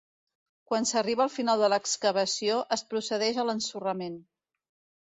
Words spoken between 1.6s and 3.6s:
de l'excavació, es procedeix a